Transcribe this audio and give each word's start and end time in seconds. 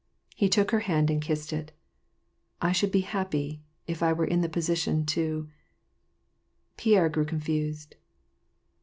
He 0.35 0.49
took 0.49 0.71
her 0.71 0.79
hand 0.79 1.11
and 1.11 1.21
kissed 1.21 1.53
it." 1.53 1.73
I 2.59 2.71
should 2.71 2.91
be 2.91 3.01
happy, 3.01 3.61
if 3.85 4.01
I 4.01 4.13
were 4.13 4.25
in 4.25 4.41
the 4.41 4.49
position 4.49 5.05
to"— 5.05 5.47
Pierre 6.75 7.07
grew 7.07 7.27
I 7.27 7.29
"infused. 7.33 7.97